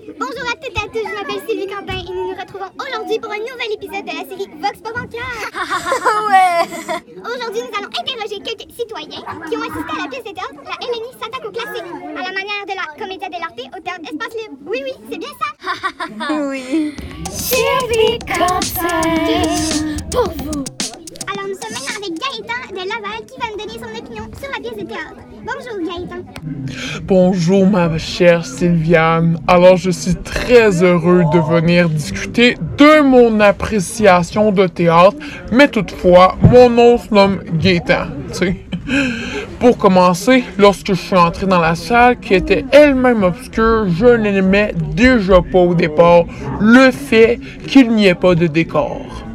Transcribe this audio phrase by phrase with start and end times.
[0.00, 3.18] Bonjour à toutes et à tous, je m'appelle Sylvie Campin et nous nous retrouvons aujourd'hui
[3.18, 5.20] pour un nouvel épisode de la série Vox Pobancaire.
[6.28, 6.64] ouais!
[7.18, 10.86] Aujourd'hui, nous allons interroger quelques citoyens qui ont assisté à la pièce de théâtre La
[10.86, 14.56] Hélénie s'attaque au classique, à la manière de la comédia dell'arte au théâtre Espace Libre.
[14.64, 15.48] Oui, oui, c'est bien ça.
[16.48, 16.94] oui.
[17.30, 18.89] Sylvie Campin.
[27.02, 29.38] Bonjour ma chère Sylviane.
[29.46, 35.16] Alors je suis très heureux de venir discuter de mon appréciation de théâtre,
[35.52, 38.06] mais toutefois mon nom se nomme Gaëtan.
[39.58, 44.74] Pour commencer, lorsque je suis entré dans la salle qui était elle-même obscure, je n'aimais
[44.94, 46.24] déjà pas au départ
[46.60, 49.29] le fait qu'il n'y ait pas de décor.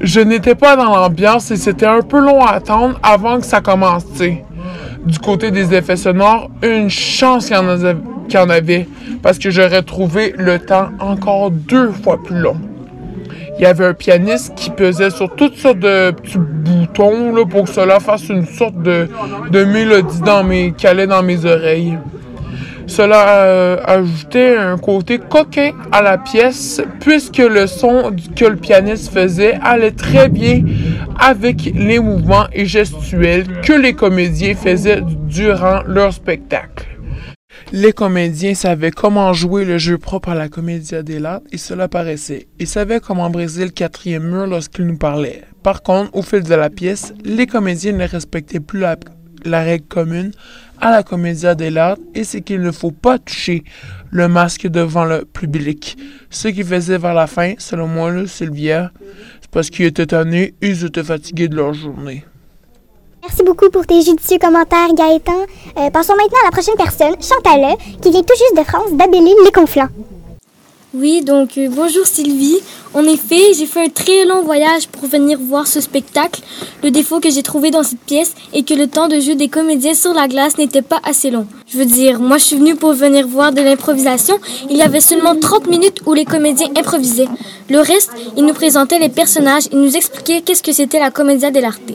[0.00, 3.60] Je n'étais pas dans l'ambiance et c'était un peu long à attendre avant que ça
[3.60, 4.04] commence.
[5.04, 8.88] Du côté des effets sonores, une chance qu'il y, en avait
[9.22, 12.56] parce que j'aurais trouvé le temps encore deux fois plus long.
[13.58, 17.70] Il y avait un pianiste qui pesait sur toutes sortes de petits boutons pour que
[17.70, 19.08] cela fasse une sorte de,
[19.50, 21.98] de mélodie qui allait dans mes oreilles.
[22.88, 29.12] Cela euh, ajoutait un côté coquin à la pièce puisque le son que le pianiste
[29.12, 30.64] faisait allait très bien
[31.20, 36.86] avec les mouvements et gestuels que les comédiens faisaient durant leur spectacle.
[37.72, 42.48] Les comédiens savaient comment jouer le jeu propre à la comédia dell'arte et cela paraissait.
[42.58, 45.42] Ils savaient comment briser le quatrième mur lorsqu'ils nous parlaient.
[45.62, 48.80] Par contre, au fil de la pièce, les comédiens ne respectaient plus
[49.44, 50.30] la règle commune
[50.80, 53.64] à la comédia dell'arte et c'est qu'il ne faut pas toucher
[54.10, 55.96] le masque devant le public.
[56.30, 58.90] Ce qu'ils faisaient vers la fin, selon moi, là, Sylvia,
[59.40, 62.24] c'est parce qu'ils étaient tannés ils étaient fatigués de leur journée.
[63.22, 65.32] Merci beaucoup pour tes judicieux commentaires, Gaëtan.
[65.76, 69.34] Euh, passons maintenant à la prochaine personne, Chantal, qui vient tout juste de France, d'Abéline
[69.44, 69.88] les Conflans.
[71.00, 72.58] Oui, donc euh, bonjour Sylvie.
[72.92, 76.40] En effet, j'ai fait un très long voyage pour venir voir ce spectacle.
[76.82, 79.46] Le défaut que j'ai trouvé dans cette pièce est que le temps de jeu des
[79.46, 81.46] comédiens sur la glace n'était pas assez long.
[81.68, 84.40] Je veux dire, moi je suis venue pour venir voir de l'improvisation.
[84.70, 87.28] Il y avait seulement 30 minutes où les comédiens improvisaient.
[87.70, 91.52] Le reste, ils nous présentaient les personnages et nous expliquaient qu'est-ce que c'était la comédia
[91.52, 91.92] dell'arte.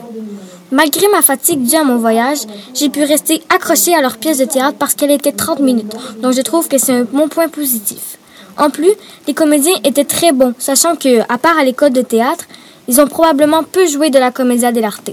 [0.71, 2.39] Malgré ma fatigue due à mon voyage,
[2.73, 5.93] j'ai pu rester accrochée à leur pièce de théâtre parce qu'elle était 30 minutes.
[6.21, 8.17] Donc je trouve que c'est un bon point positif.
[8.57, 8.91] En plus,
[9.27, 12.45] les comédiens étaient très bons, sachant que, à part à l'école de théâtre,
[12.87, 15.11] ils ont probablement peu joué de la comédia dell'arte.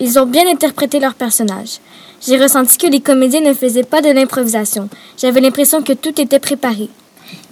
[0.00, 1.78] Ils ont bien interprété leurs personnages.
[2.26, 4.88] J'ai ressenti que les comédiens ne faisaient pas de l'improvisation.
[5.16, 6.88] J'avais l'impression que tout était préparé.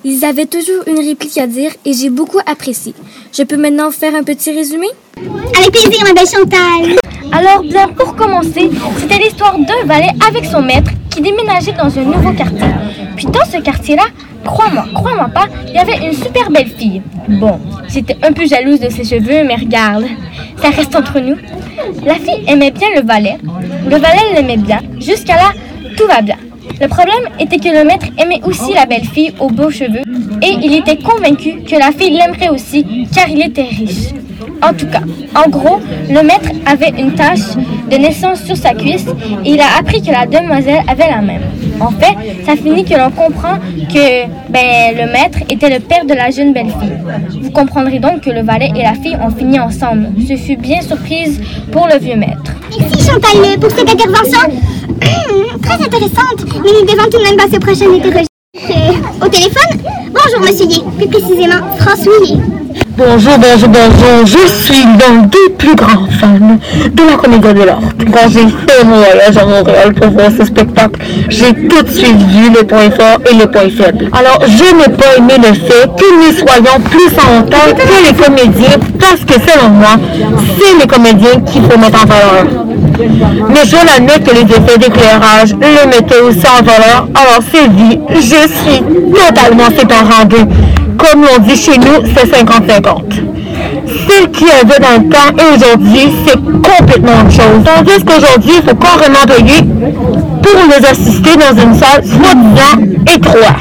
[0.04, 2.94] Ils avaient toujours une réplique à dire et j'ai beaucoup apprécié.
[3.32, 4.86] Je peux maintenant faire un petit résumé?
[5.16, 6.96] Avec plaisir, ma belle Chantal.
[7.32, 12.02] Alors bien, pour commencer, c'était l'histoire d'un valet avec son maître qui déménageait dans un
[12.02, 12.68] nouveau quartier.
[13.16, 14.04] Puis dans ce quartier-là,
[14.44, 17.02] crois-moi, crois-moi pas, il y avait une super belle fille.
[17.28, 20.04] Bon, j'étais un peu jalouse de ses cheveux, mais regarde,
[20.62, 21.36] ça reste entre nous.
[22.04, 23.38] La fille aimait bien le valet,
[23.88, 25.52] le valet l'aimait bien, jusqu'à là,
[25.96, 26.36] tout va bien.
[26.80, 30.02] Le problème était que le maître aimait aussi la belle fille aux beaux cheveux
[30.42, 34.12] et il était convaincu que la fille l'aimerait aussi car il était riche.
[34.62, 35.00] En tout cas,
[35.34, 37.56] en gros, le maître avait une tache
[37.90, 39.06] de naissance sur sa cuisse
[39.44, 41.42] et il a appris que la demoiselle avait la même.
[41.80, 42.14] En fait,
[42.44, 43.56] ça finit que l'on comprend
[43.92, 47.40] que ben, le maître était le père de la jeune belle fille.
[47.42, 50.08] Vous comprendrez donc que le valet et la fille ont fini ensemble.
[50.26, 51.40] Ce fut bien surprise
[51.72, 52.52] pour le vieux maître.
[52.78, 54.40] Merci Chantal pour cette intervention
[55.62, 56.44] très intéressante.
[56.62, 58.24] Mais nous devons tout de même passer au prochain interrogatoire.
[58.56, 62.36] Euh, au téléphone Bonjour Monsieur Yé, plus précisément François Yé.
[62.98, 64.24] Bonjour, bonjour, bonjour.
[64.24, 66.56] Je suis l'un des plus grands fans
[66.90, 67.82] de la comédie de l'art.
[68.10, 70.98] Quand j'ai fait mon voyage à Montréal pour voir ce spectacle,
[71.28, 74.08] j'ai tout de suite vu les points forts et les points faibles.
[74.12, 78.14] Alors, je n'ai pas aimé le fait que nous soyons plus en hauteur que les
[78.14, 79.96] comédiens parce que selon moi,
[80.58, 82.46] c'est les comédiens qu'il faut mettre en valeur.
[83.50, 87.08] Mais je l'admets que les effets d'éclairage le mettaient aussi en valeur.
[87.14, 88.82] Alors, Sylvie, je suis
[89.12, 90.46] totalement séparée en deux.
[90.98, 93.02] Comme l'on dit chez nous, c'est 50-50.
[94.08, 97.64] Celle qui avait dans le temps et aujourd'hui, c'est complètement autre chose.
[97.64, 99.62] Tandis qu'aujourd'hui, il faut carrément payer
[100.42, 103.56] pour nous assister dans une salle soi-disant étroite.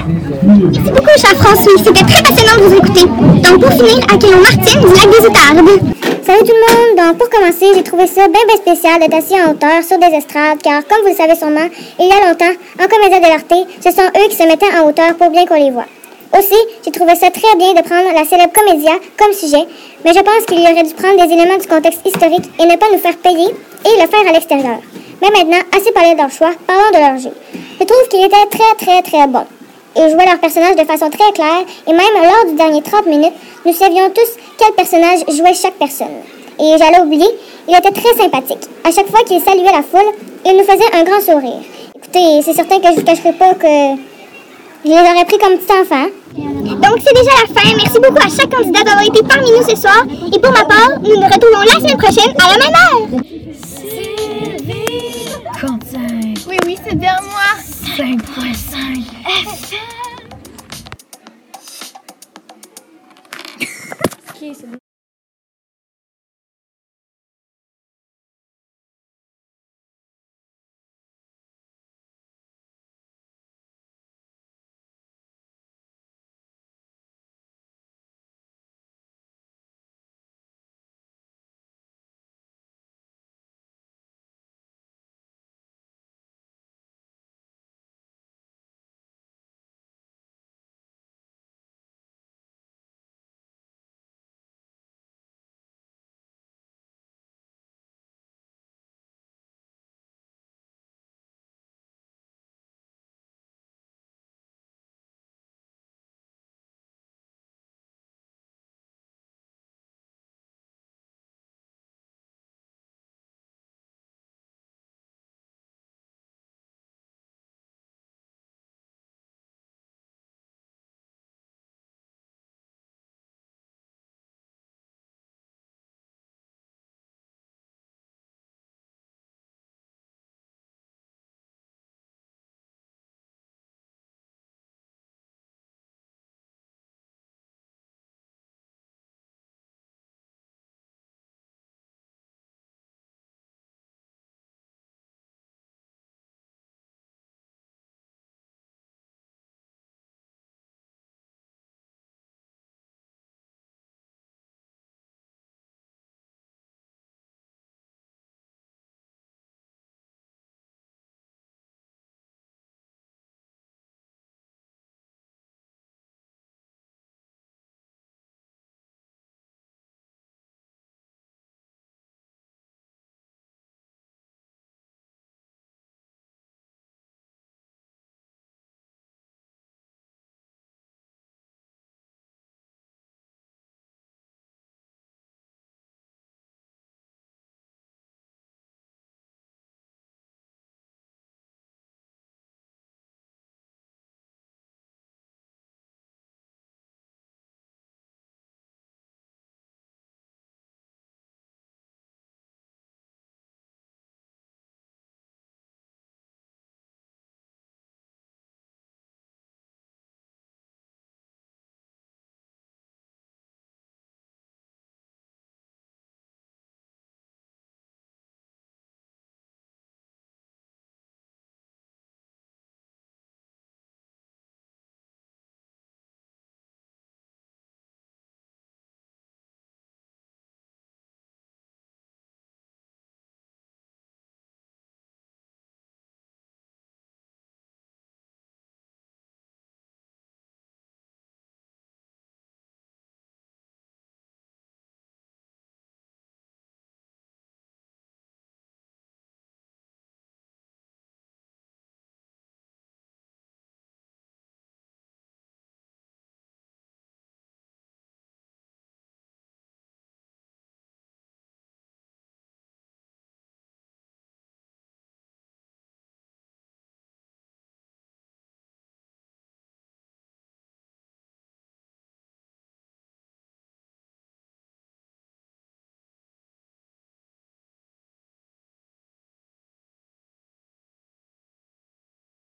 [0.48, 1.72] Merci beaucoup, cher François.
[1.78, 3.06] C'était très passionnant de vous écouter.
[3.06, 5.82] Donc, pour finir, accueillons Martine du lac des Outardes.
[6.26, 6.98] Salut tout le monde.
[6.98, 10.16] Donc, pour commencer, j'ai trouvé ça bien, bien spécial d'être assis en hauteur sur des
[10.18, 11.68] estrades, car, comme vous le savez sûrement,
[12.00, 13.54] il y a longtemps, en Comédia dell'arte,
[13.84, 15.86] ce sont eux qui se mettaient en hauteur pour bien qu'on les voit.
[16.34, 19.66] Aussi, j'ai trouvé ça très bien de prendre la célèbre comédia comme sujet,
[20.04, 22.76] mais je pense qu'il y aurait dû prendre des éléments du contexte historique et ne
[22.76, 24.80] pas nous faire payer et le faire à l'extérieur.
[25.22, 27.32] Mais maintenant, assez parlé de leur choix, parlons de leur jeu.
[27.80, 29.46] Je trouve qu'il était très, très, très bon.
[29.96, 33.34] Ils jouaient leur personnage de façon très claire et même lors du dernier 30 minutes,
[33.66, 36.22] nous savions tous quel personnage jouait chaque personne.
[36.60, 37.28] Et j'allais oublier,
[37.68, 38.68] il était très sympathique.
[38.84, 40.12] À chaque fois qu'il saluait la foule,
[40.46, 41.62] il nous faisait un grand sourire.
[41.96, 43.96] Écoutez, c'est certain que je ne cacherai pas que
[44.86, 46.08] je les aurais pris comme petits enfants.
[46.36, 47.76] Donc, c'est déjà la fin.
[47.76, 50.04] Merci beaucoup à chaque candidat d'avoir été parmi nous ce soir.
[50.34, 53.08] Et pour ma part, nous nous retrouvons la semaine prochaine à la même heure.
[56.48, 57.56] Oui, oui, c'est bien moi.
[57.98, 59.75] 5.5.